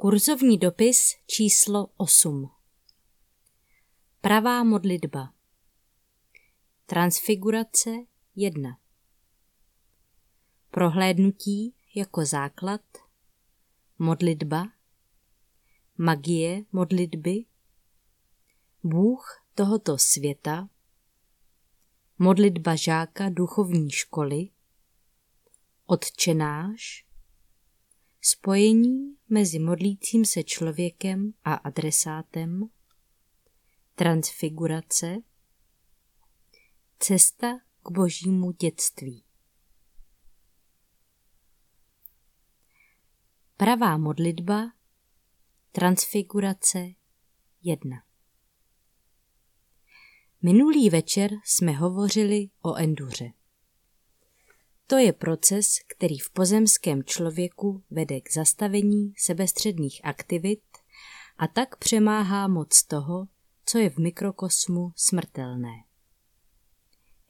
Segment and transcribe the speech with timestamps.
[0.00, 2.50] Kurzovní dopis číslo 8
[4.20, 5.34] Pravá modlitba.
[6.86, 7.90] Transfigurace
[8.36, 8.78] 1
[10.70, 12.80] Prohlédnutí jako základ.
[13.98, 14.72] Modlitba.
[15.96, 17.44] Magie modlitby.
[18.82, 20.68] Bůh tohoto světa.
[22.18, 24.48] Modlitba žáka duchovní školy.
[25.86, 27.07] Otčenáš
[28.20, 32.70] Spojení mezi modlícím se člověkem a adresátem,
[33.94, 35.16] transfigurace,
[36.98, 39.24] cesta k božímu dětství.
[43.56, 44.72] Pravá modlitba,
[45.72, 46.88] transfigurace
[47.62, 48.02] 1.
[50.42, 53.37] Minulý večer jsme hovořili o enduře.
[54.90, 60.62] To je proces, který v pozemském člověku vede k zastavení sebestředných aktivit
[61.38, 63.28] a tak přemáhá moc toho,
[63.64, 65.84] co je v mikrokosmu smrtelné.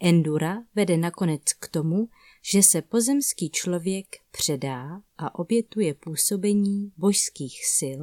[0.00, 2.08] Endura vede nakonec k tomu,
[2.42, 8.02] že se pozemský člověk předá a obětuje působení božských sil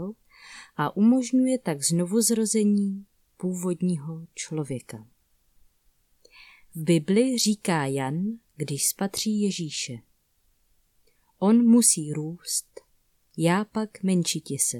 [0.75, 3.05] a umožňuje tak znovuzrození
[3.37, 5.07] původního člověka.
[6.75, 8.23] V Bibli říká Jan,
[8.55, 9.97] když spatří Ježíše.
[11.39, 12.81] On musí růst,
[13.37, 14.77] já pak menšiti se.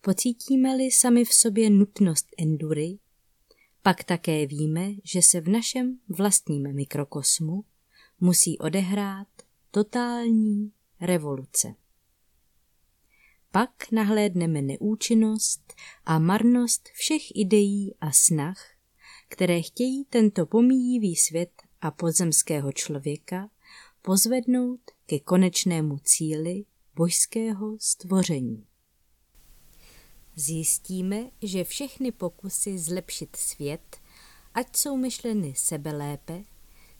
[0.00, 2.98] Pocítíme-li sami v sobě nutnost endury,
[3.82, 7.64] pak také víme, že se v našem vlastním mikrokosmu
[8.20, 9.28] musí odehrát
[9.70, 11.74] totální revoluce.
[13.50, 18.79] Pak nahlédneme neúčinnost a marnost všech ideí a snah,
[19.30, 23.50] které chtějí tento pomíjivý svět a podzemského člověka
[24.02, 26.64] pozvednout ke konečnému cíli
[26.94, 28.66] božského stvoření.
[30.36, 33.96] Zjistíme, že všechny pokusy zlepšit svět,
[34.54, 36.42] ať jsou myšleny sebelépe,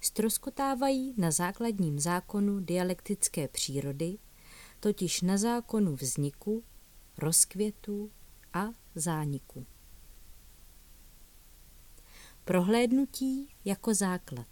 [0.00, 4.18] stroskotávají na základním zákonu dialektické přírody,
[4.80, 6.64] totiž na zákonu vzniku,
[7.18, 8.10] rozkvětu
[8.52, 9.66] a zániku.
[12.50, 14.46] Prohlédnutí jako základ.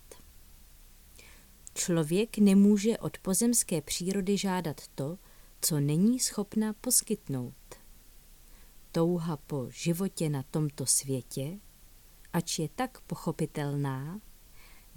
[1.75, 5.19] Člověk nemůže od pozemské přírody žádat to,
[5.61, 7.75] co není schopna poskytnout.
[8.93, 11.59] Touha po životě na tomto světě,
[12.33, 14.21] ač je tak pochopitelná,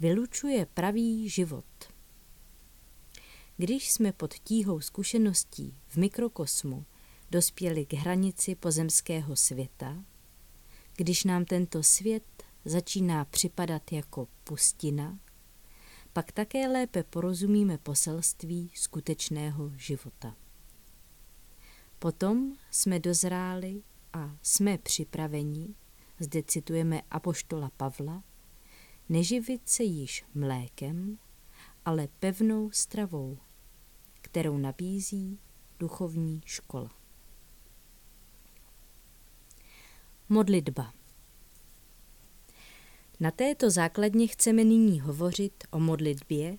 [0.00, 1.92] vylučuje pravý život.
[3.56, 6.84] Když jsme pod tíhou zkušeností v mikrokosmu
[7.30, 10.04] dospěli k hranici pozemského světa,
[10.96, 15.18] když nám tento svět začíná připadat jako pustina,
[16.12, 20.36] pak také lépe porozumíme poselství skutečného života.
[21.98, 25.74] Potom jsme dozráli a jsme připraveni,
[26.20, 28.24] zde citujeme apoštola Pavla,
[29.08, 31.18] neživit se již mlékem,
[31.84, 33.38] ale pevnou stravou,
[34.20, 35.38] kterou nabízí
[35.78, 36.90] duchovní škola.
[40.28, 40.92] Modlitba
[43.22, 46.58] na této základně chceme nyní hovořit o modlitbě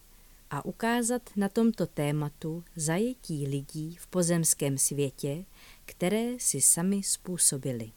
[0.49, 5.45] a ukázat na tomto tématu zajetí lidí v pozemském světě,
[5.85, 7.91] které si sami způsobili.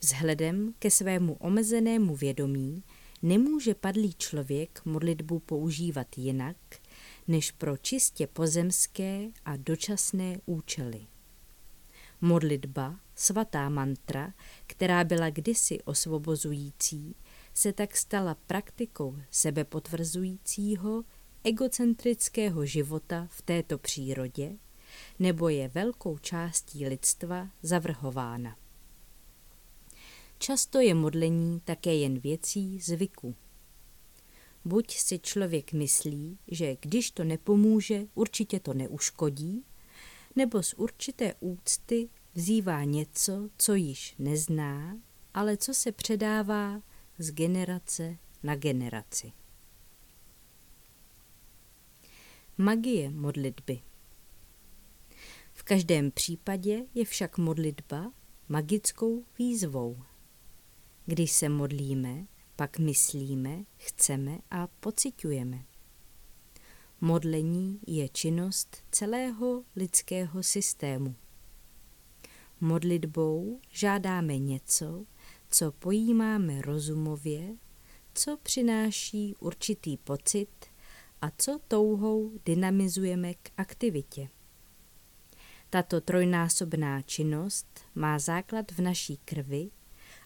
[0.00, 2.82] Vzhledem ke svému omezenému vědomí
[3.22, 6.56] nemůže padlý člověk modlitbu používat jinak,
[7.28, 11.06] než pro čistě pozemské a dočasné účely.
[12.20, 14.34] Modlitba, svatá mantra,
[14.66, 17.16] která byla kdysi osvobozující,
[17.54, 21.04] se tak stala praktikou sebepotvrzujícího
[21.44, 24.56] egocentrického života v této přírodě,
[25.18, 28.56] nebo je velkou částí lidstva zavrhována.
[30.38, 33.34] Často je modlení také jen věcí zvyku.
[34.64, 39.64] Buď si člověk myslí, že když to nepomůže, určitě to neuškodí,
[40.36, 44.98] nebo z určité úcty vzývá něco, co již nezná,
[45.34, 46.82] ale co se předává
[47.18, 49.32] z generace na generaci.
[52.58, 53.82] Magie modlitby
[55.52, 58.12] V každém případě je však modlitba
[58.48, 60.02] magickou výzvou.
[61.06, 62.26] Když se modlíme,
[62.56, 65.73] pak myslíme, chceme a pociťujeme.
[67.04, 71.14] Modlení je činnost celého lidského systému.
[72.60, 75.06] Modlitbou žádáme něco,
[75.50, 77.56] co pojímáme rozumově,
[78.14, 80.48] co přináší určitý pocit
[81.20, 84.28] a co touhou dynamizujeme k aktivitě.
[85.70, 89.70] Tato trojnásobná činnost má základ v naší krvi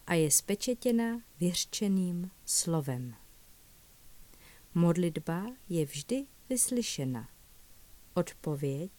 [0.07, 3.15] a je spečetěna vyřčeným slovem.
[4.73, 7.29] Modlitba je vždy vyslyšena.
[8.13, 8.91] Odpověď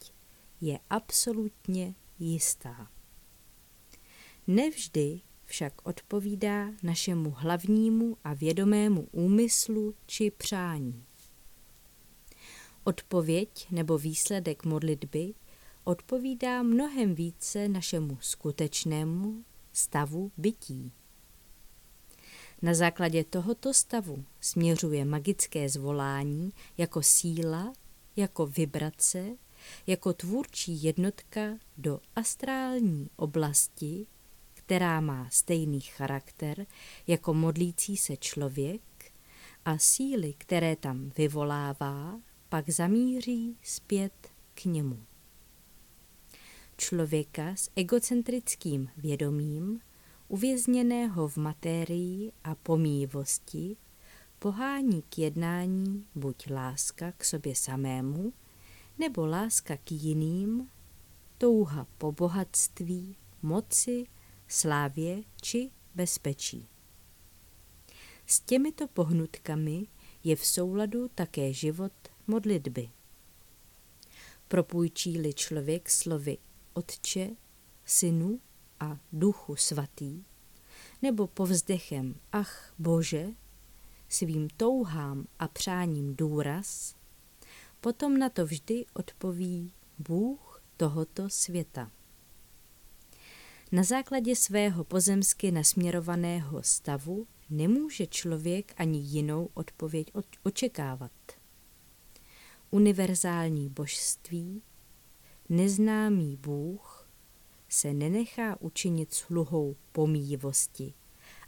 [0.61, 2.91] je absolutně jistá.
[4.47, 11.05] Nevždy však odpovídá našemu hlavnímu a vědomému úmyslu či přání.
[12.85, 15.35] Odpověď nebo výsledek modlitby
[15.85, 20.93] odpovídá mnohem více našemu skutečnému stavu bytí.
[22.63, 27.73] Na základě tohoto stavu směřuje magické zvolání jako síla,
[28.17, 29.37] jako vibrace,
[29.87, 31.41] jako tvůrčí jednotka
[31.79, 34.07] do astrální oblasti,
[34.55, 36.67] která má stejný charakter
[37.07, 38.83] jako modlící se člověk
[39.65, 45.05] a síly, které tam vyvolává, pak zamíří zpět k němu.
[46.77, 49.81] Člověka s egocentrickým vědomím
[50.31, 53.77] uvězněného v matérii a pomíjivosti,
[54.39, 58.33] pohání k jednání buď láska k sobě samému,
[58.99, 60.71] nebo láska k jiným,
[61.39, 64.05] touha po bohatství, moci,
[64.49, 66.69] slávě či bezpečí.
[68.27, 69.87] S těmito pohnutkami
[70.25, 71.93] je v souladu také život
[72.27, 72.91] modlitby.
[74.49, 76.39] Propůjčí-li člověk slovy
[76.73, 77.31] Otče,
[77.85, 78.41] Synu
[78.81, 80.25] a Duchu Svatý,
[81.03, 83.27] nebo povzdechem Ach Bože,
[84.09, 86.95] svým touhám a přáním důraz,
[87.81, 91.91] potom na to vždy odpoví Bůh tohoto světa.
[93.73, 100.13] Na základě svého pozemsky nasměrovaného stavu nemůže člověk ani jinou odpověď
[100.43, 101.13] očekávat.
[102.71, 104.63] Univerzální božství,
[105.49, 107.00] neznámý Bůh,
[107.73, 110.95] se nenechá učinit sluhou pomíjivosti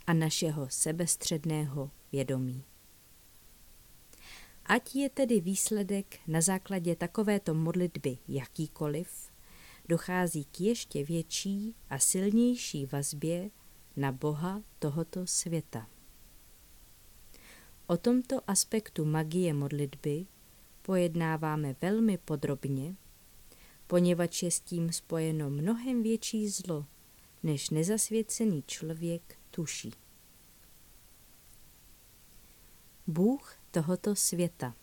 [0.07, 2.63] a našeho sebestředného vědomí.
[4.65, 9.31] Ať je tedy výsledek na základě takovéto modlitby jakýkoliv,
[9.89, 13.49] dochází k ještě větší a silnější vazbě
[13.95, 15.87] na Boha tohoto světa.
[17.87, 20.25] O tomto aspektu magie modlitby
[20.81, 22.95] pojednáváme velmi podrobně
[23.93, 26.85] poněvadž je s tím spojeno mnohem větší zlo,
[27.43, 29.91] než nezasvěcený člověk tuší.
[33.07, 34.75] Bůh tohoto světa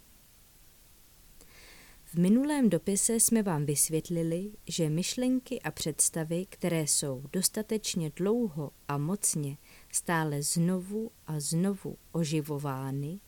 [2.05, 8.99] v minulém dopise jsme vám vysvětlili, že myšlenky a představy, které jsou dostatečně dlouho a
[8.99, 9.57] mocně
[9.93, 13.21] stále znovu a znovu oživovány,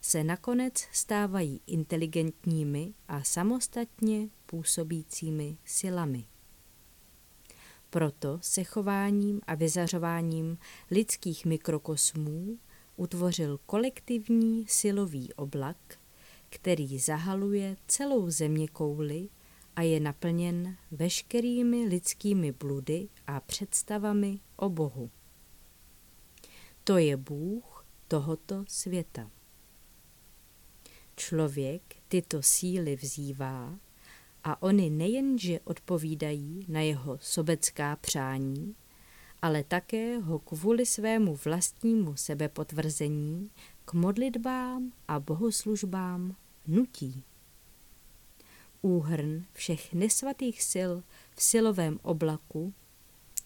[0.00, 6.26] se nakonec stávají inteligentními a samostatně působícími silami.
[7.90, 10.58] Proto se chováním a vyzařováním
[10.90, 12.58] lidských mikrokosmů
[12.96, 15.76] utvořil kolektivní silový oblak,
[16.48, 19.28] který zahaluje celou země kouli
[19.76, 25.10] a je naplněn veškerými lidskými bludy a představami o Bohu.
[26.84, 29.30] To je Bůh tohoto světa.
[31.16, 33.78] Člověk tyto síly vzývá
[34.44, 38.74] a oni nejenže odpovídají na jeho sobecká přání,
[39.42, 43.50] ale také ho kvůli svému vlastnímu sebepotvrzení
[43.84, 46.36] k modlitbám a bohoslužbám
[46.66, 47.22] nutí.
[48.82, 50.92] Úhrn všech nesvatých sil
[51.34, 52.74] v silovém oblaku,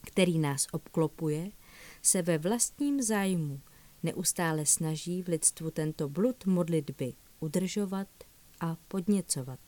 [0.06, 1.50] který nás obklopuje,
[2.02, 3.60] se ve vlastním zájmu
[4.02, 8.08] neustále snaží v lidstvu tento blud modlitby udržovat
[8.60, 9.67] a podněcovat.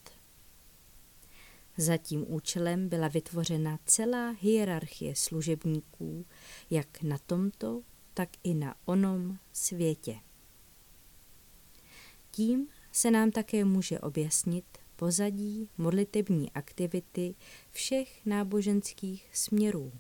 [1.80, 6.26] Za tím účelem byla vytvořena celá hierarchie služebníků,
[6.70, 7.82] jak na tomto,
[8.14, 10.16] tak i na onom světě.
[12.30, 14.64] Tím se nám také může objasnit
[14.96, 17.34] pozadí modlitební aktivity
[17.70, 19.92] všech náboženských směrů.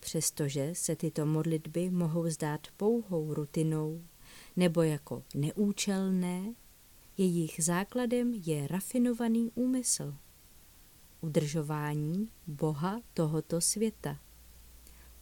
[0.00, 4.04] Přestože se tyto modlitby mohou zdát pouhou rutinou
[4.56, 6.54] nebo jako neúčelné,
[7.18, 10.14] jejich základem je rafinovaný úmysl–
[11.20, 14.18] udržování Boha tohoto světa,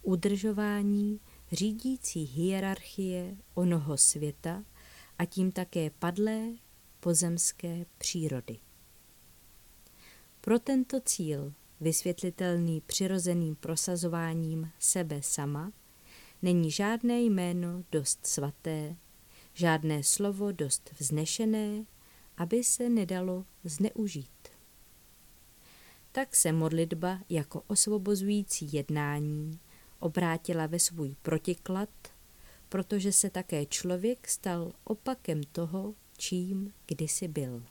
[0.01, 1.19] udržování
[1.51, 4.63] řídící hierarchie onoho světa
[5.19, 6.41] a tím také padlé
[6.99, 8.59] pozemské přírody.
[10.41, 15.71] Pro tento cíl, vysvětlitelný přirozeným prosazováním sebe sama,
[16.41, 18.95] není žádné jméno dost svaté,
[19.53, 21.85] žádné slovo dost vznešené,
[22.37, 24.36] aby se nedalo zneužít.
[26.17, 29.59] Tak se modlitba jako osvobozující jednání
[29.99, 31.89] obrátila ve svůj protiklad,
[32.69, 37.63] protože se také člověk stal opakem toho, čím kdysi byl.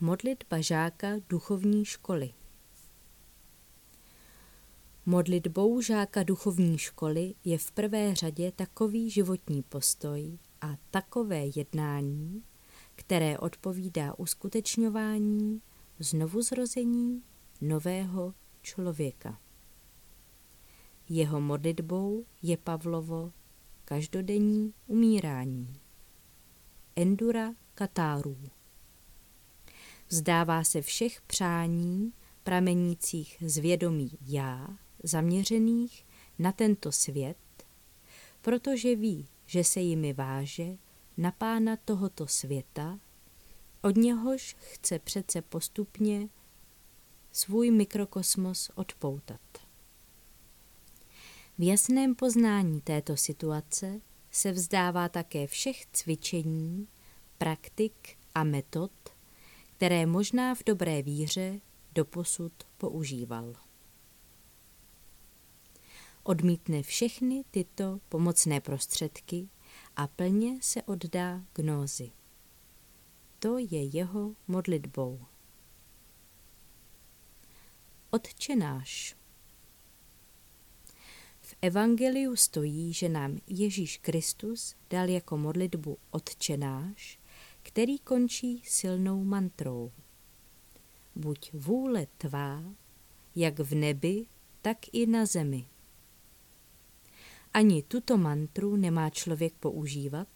[0.00, 2.32] Modlitba žáka duchovní školy
[5.06, 12.42] Modlitbou žáka duchovní školy je v prvé řadě takový životní postoj a takové jednání,
[13.06, 15.62] které odpovídá uskutečňování
[15.98, 17.22] znovuzrození
[17.60, 19.38] nového člověka.
[21.08, 23.32] Jeho modlitbou je Pavlovo
[23.84, 25.80] každodenní umírání.
[26.96, 28.38] Endura katárů.
[30.08, 36.06] Vzdává se všech přání pramenících z vědomí já, zaměřených
[36.38, 37.36] na tento svět,
[38.42, 40.76] protože ví, že se jimi váže
[41.16, 42.98] na pána tohoto světa,
[43.82, 46.28] od něhož chce přece postupně
[47.32, 49.40] svůj mikrokosmos odpoutat.
[51.58, 54.00] V jasném poznání této situace
[54.30, 56.88] se vzdává také všech cvičení,
[57.38, 58.92] praktik a metod,
[59.76, 61.60] které možná v dobré víře
[61.92, 63.54] doposud používal.
[66.22, 69.48] Odmítne všechny tyto pomocné prostředky
[69.96, 72.12] a plně se oddá gnózi.
[73.38, 75.20] To je jeho modlitbou.
[78.10, 79.16] Otčenáš.
[81.40, 87.18] V Evangeliu stojí, že nám Ježíš Kristus dal jako modlitbu Otčenáš,
[87.62, 89.92] který končí silnou mantrou.
[91.14, 92.64] Buď vůle tvá,
[93.34, 94.26] jak v nebi,
[94.62, 95.66] tak i na zemi.
[97.54, 100.28] Ani tuto mantru nemá člověk používat,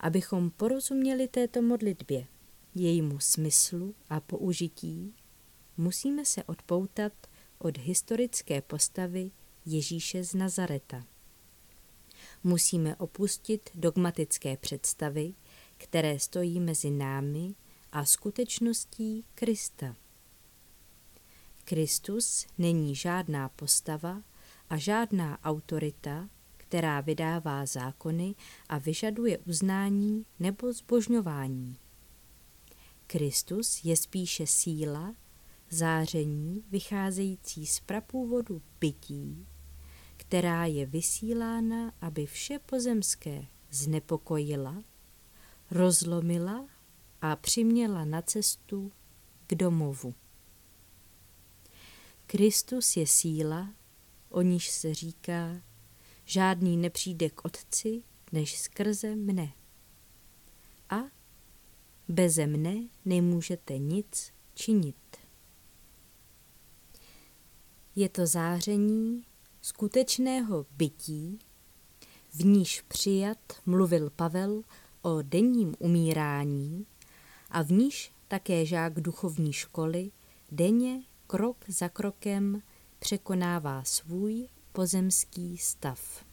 [0.00, 2.26] abychom porozuměli této modlitbě,
[2.74, 5.14] jejímu smyslu a použití,
[5.76, 7.12] musíme se odpoutat
[7.58, 9.30] od historické postavy
[9.66, 11.06] Ježíše z Nazareta.
[12.44, 15.34] Musíme opustit dogmatické představy,
[15.76, 17.54] které stojí mezi námi
[17.92, 19.96] a skutečností Krista.
[21.64, 24.22] Kristus není žádná postava
[24.70, 28.34] a žádná autorita, která vydává zákony
[28.68, 31.78] a vyžaduje uznání nebo zbožňování.
[33.06, 35.14] Kristus je spíše síla,
[35.70, 39.46] záření vycházející z prapůvodu bytí,
[40.16, 44.82] která je vysílána, aby vše pozemské znepokojila,
[45.70, 46.68] rozlomila
[47.22, 48.92] a přiměla na cestu
[49.46, 50.14] k domovu.
[52.26, 53.74] Kristus je síla,
[54.30, 55.62] o níž se říká,
[56.24, 58.02] žádný nepřijde k Otci,
[58.32, 59.52] než skrze mne.
[60.90, 60.96] A
[62.08, 65.16] beze mne nemůžete nic činit.
[67.96, 69.24] Je to záření
[69.62, 71.38] skutečného bytí,
[72.32, 74.62] v níž přijat mluvil Pavel
[75.02, 76.86] o denním umírání
[77.50, 80.10] a v níž také žák duchovní školy
[80.52, 82.62] denně krok za krokem
[82.98, 86.24] překonává svůj pozemský stav.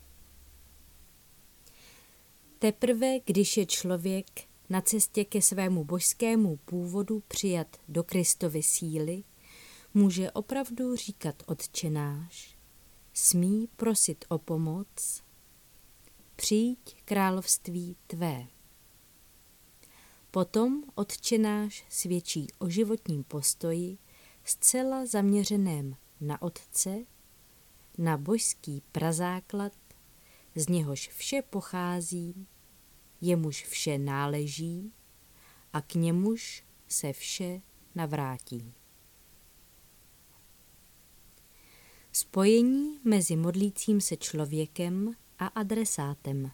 [2.60, 4.25] Teprve, když je člověk
[4.70, 9.24] na cestě ke svému božskému původu přijat do Kristovy síly,
[9.93, 12.58] může opravdu říkat odčenáš,
[13.13, 15.24] smí prosit o pomoc,
[16.36, 18.48] přijď království tvé.
[20.32, 23.98] Potom odčenáš svědčí o životním postoji
[24.43, 27.05] zcela zaměřeném na Otce,
[27.98, 29.74] na božský prazáklad,
[30.55, 32.48] z něhož vše pochází,
[33.22, 34.93] jemuž vše náleží
[35.74, 37.62] a k němuž se vše
[37.96, 38.74] navrátí.
[42.12, 46.51] Spojení mezi modlícím se člověkem a adresátem.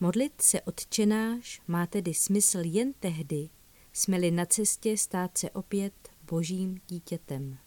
[0.00, 3.50] Modlit se odčenáš má tedy smysl jen tehdy,
[3.92, 7.58] jsme-li na cestě stát se opět božím dítětem.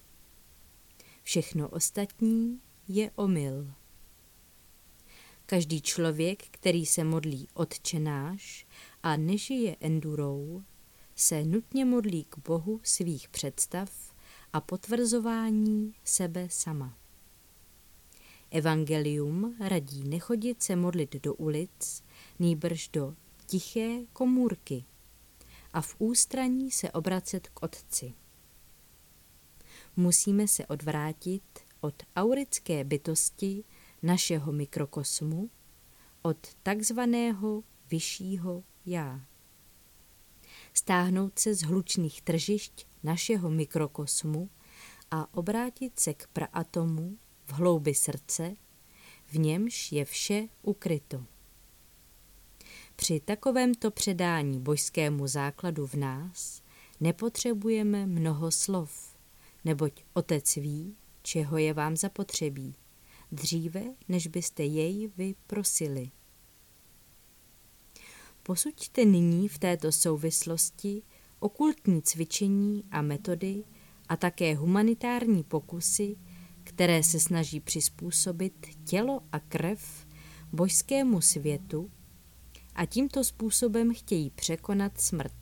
[1.23, 3.73] Všechno ostatní je omyl.
[5.45, 8.67] Každý člověk, který se modlí odčenáš
[9.03, 10.63] a nežije endurou,
[11.15, 14.15] se nutně modlí k Bohu svých představ
[14.53, 16.97] a potvrzování sebe sama.
[18.51, 22.03] Evangelium radí nechodit se modlit do ulic,
[22.39, 24.85] nýbrž do tiché komůrky
[25.73, 28.13] a v ústraní se obracet k Otci.
[29.99, 31.43] Musíme se odvrátit
[31.81, 33.63] od aurické bytosti
[34.03, 35.49] našeho mikrokosmu,
[36.21, 39.21] od takzvaného vyššího já.
[40.73, 44.49] stáhnout se z hlučných tržišť našeho mikrokosmu
[45.11, 48.55] a obrátit se k praatomu v hloubi srdce,
[49.25, 51.25] v němž je vše ukryto.
[52.95, 56.61] Při takovémto předání božskému základu v nás
[56.99, 59.06] nepotřebujeme mnoho slov,
[59.67, 62.75] neboť Otec ví, čeho je vám zapotřebí,
[63.31, 66.11] dříve, než byste jej vy prosili.
[68.43, 71.03] Posuďte nyní v této souvislosti
[71.39, 73.63] okultní cvičení a metody
[74.09, 76.15] a také humanitární pokusy,
[76.63, 80.07] které se snaží přizpůsobit tělo a krev
[80.51, 81.91] božskému světu
[82.75, 85.36] a tímto způsobem chtějí překonat smrt.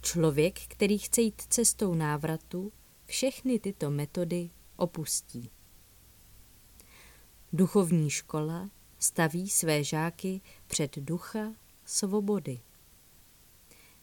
[0.00, 2.72] Člověk, který chce jít cestou návratu,
[3.04, 5.50] všechny tyto metody opustí.
[7.52, 12.60] Duchovní škola staví své žáky před ducha svobody.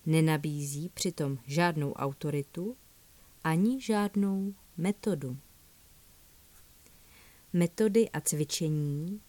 [0.05, 2.77] Nenabízí přitom žádnou autoritu
[3.43, 5.37] ani žádnou metodu.
[7.53, 9.21] Metody a cvičení,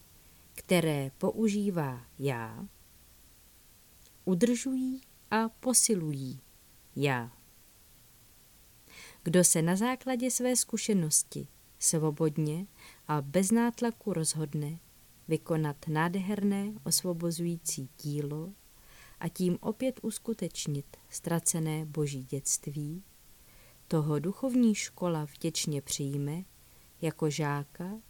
[0.54, 2.68] které používá já,
[4.24, 6.40] udržují a posilují
[6.96, 7.32] já.
[9.22, 11.48] Kdo se na základě své zkušenosti
[11.78, 12.66] svobodně
[13.08, 14.78] a bez nátlaku rozhodne
[15.28, 18.52] vykonat nádherné osvobozující dílo
[19.20, 23.04] a tím opět uskutečnit ztracené boží dětství,
[23.88, 26.44] toho duchovní škola vděčně přijme
[27.00, 28.00] jako žáka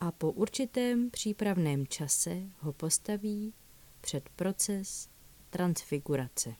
[0.00, 3.54] a po určitém přípravném čase ho postaví
[4.00, 5.08] před proces
[5.50, 6.54] transfigurace.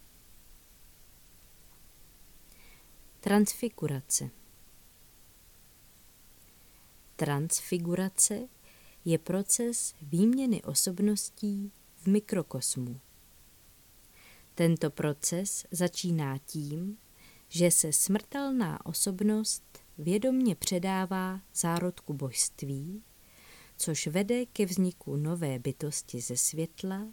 [3.23, 4.31] Transfigurace
[7.17, 8.49] Transfigurace
[9.05, 13.01] je proces výměny osobností v mikrokosmu.
[14.55, 16.99] Tento proces začíná tím,
[17.49, 23.03] že se smrtelná osobnost vědomně předává zárodku božství,
[23.77, 27.09] což vede ke vzniku nové bytosti ze světla,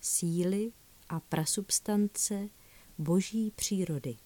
[0.00, 0.72] síly
[1.08, 2.48] a prasubstance
[2.98, 4.16] boží přírody.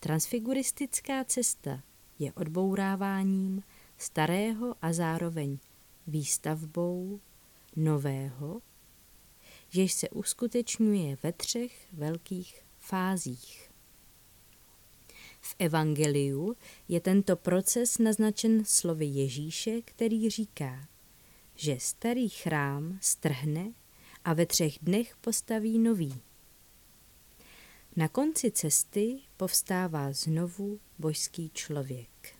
[0.00, 1.82] Transfiguristická cesta
[2.18, 3.62] je odbouráváním
[3.98, 5.58] starého a zároveň
[6.06, 7.20] výstavbou
[7.76, 8.62] nového,
[9.72, 13.70] jež se uskutečňuje ve třech velkých fázích.
[15.40, 16.56] V Evangeliu
[16.88, 20.88] je tento proces naznačen slovy Ježíše, který říká,
[21.54, 23.72] že starý chrám strhne
[24.24, 26.20] a ve třech dnech postaví nový.
[27.96, 32.36] Na konci cesty povstává znovu božský člověk.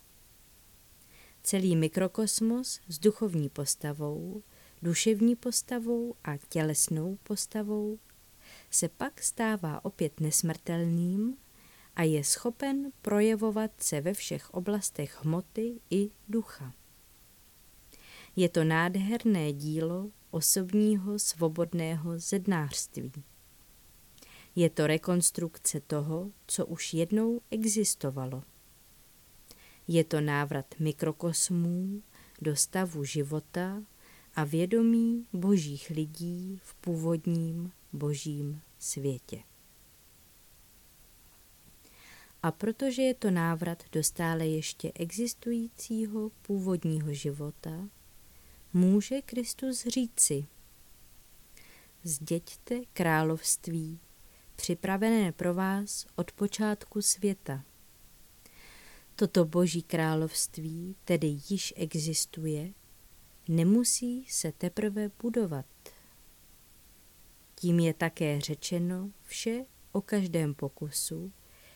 [1.43, 4.43] Celý mikrokosmos s duchovní postavou,
[4.81, 7.99] duševní postavou a tělesnou postavou
[8.69, 11.37] se pak stává opět nesmrtelným
[11.95, 16.73] a je schopen projevovat se ve všech oblastech hmoty i ducha.
[18.35, 23.11] Je to nádherné dílo osobního svobodného zednářství.
[24.55, 28.43] Je to rekonstrukce toho, co už jednou existovalo.
[29.87, 32.03] Je to návrat mikrokosmů
[32.41, 33.83] do stavu života
[34.35, 39.43] a vědomí božích lidí v původním božím světě.
[42.43, 47.89] A protože je to návrat do stále ještě existujícího původního života,
[48.73, 50.45] může Kristus říci,
[52.03, 53.99] zděďte království,
[54.61, 57.63] připravené pro vás od počátku světa.
[59.15, 62.73] Toto boží království tedy již existuje,
[63.47, 65.65] nemusí se teprve budovat.
[67.55, 71.31] Tím je také řečeno vše o každém pokusu,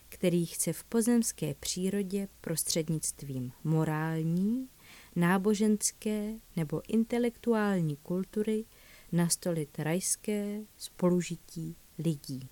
[0.09, 4.69] který chce v pozemské přírodě prostřednictvím morální,
[5.15, 8.65] náboženské nebo intelektuální kultury
[9.11, 12.49] nastolit rajské spolužití lidí.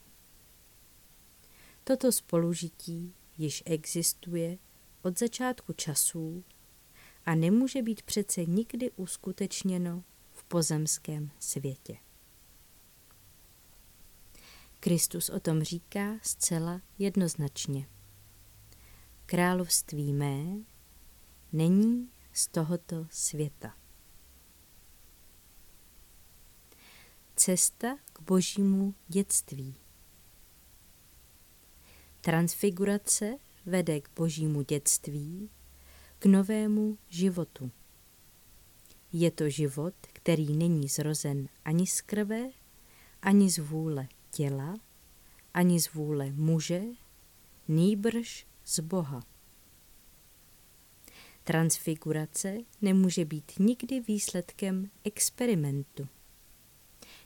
[1.84, 4.58] Toto spolužití již existuje
[5.02, 6.44] od začátku časů
[7.26, 11.98] a nemůže být přece nikdy uskutečněno v pozemském světě.
[14.80, 17.90] Kristus o tom říká zcela jednoznačně.
[19.26, 20.46] Království mé
[21.52, 23.78] není z tohoto světa.
[27.36, 29.83] Cesta k božímu dětství.
[32.26, 35.50] Transfigurace vede k božímu dětství,
[36.20, 37.72] k novému životu.
[39.14, 42.50] Je to život, který není zrozen ani z krve,
[43.22, 44.80] ani z vůle, těla,
[45.54, 46.82] ani z vůle muže,
[47.68, 49.24] nýbrž z Boha.
[51.44, 56.08] Transfigurace nemůže být nikdy výsledkem experimentu.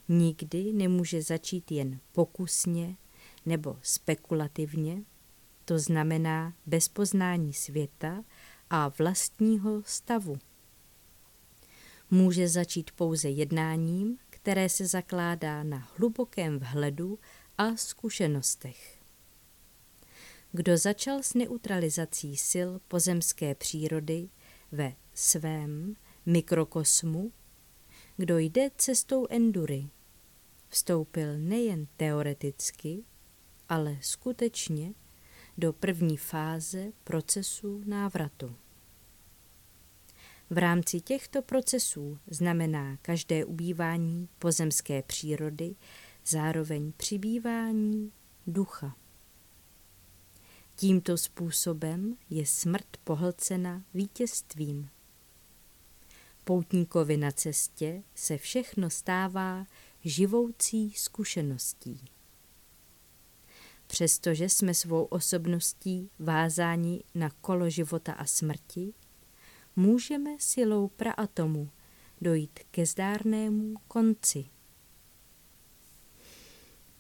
[0.08, 2.98] Nikdy nemůže začít jen pokusně
[3.48, 5.04] nebo spekulativně,
[5.66, 8.24] to znamená bez poznání světa
[8.70, 10.38] a vlastního stavu.
[12.12, 17.20] Může začít pouze jednáním, které se zakládá na hlubokém vhledu
[17.58, 19.02] a zkušenostech.
[20.52, 24.30] Kdo začal s neutralizací sil pozemské přírody
[24.72, 27.32] ve svém mikrokosmu,
[28.18, 29.90] kdo jde cestou endury,
[30.70, 33.04] vstoupil nejen teoreticky,
[33.70, 34.94] ale skutečně
[35.58, 38.56] do první fáze procesu návratu.
[40.50, 45.76] V rámci těchto procesů znamená každé ubývání pozemské přírody
[46.26, 48.12] zároveň přibývání
[48.48, 48.96] ducha.
[50.76, 54.90] Tímto způsobem je smrt pohlcena vítězstvím.
[56.44, 59.66] Poutníkovi na cestě se všechno stává
[60.04, 62.17] živoucí zkušeností.
[63.88, 68.94] Přestože jsme svou osobností vázáni na kolo života a smrti,
[69.76, 71.70] můžeme silou praatomu
[72.22, 74.46] dojít ke zdárnému konci.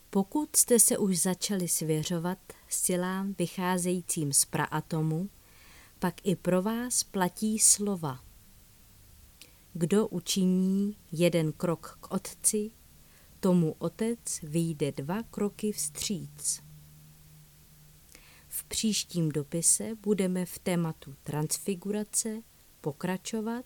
[0.10, 5.30] Pokud jste se už začali svěřovat silám vycházejícím z praatomu,
[6.00, 8.24] pak i pro vás platí slova.
[9.74, 12.72] Kdo učiní jeden krok k otci,
[13.40, 16.67] tomu otec vyjde dva kroky vstříc.
[18.58, 22.42] V příštím dopise budeme v tématu transfigurace
[22.82, 23.66] pokračovat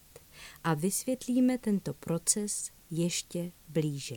[0.64, 4.16] a vysvětlíme tento proces ještě blíže.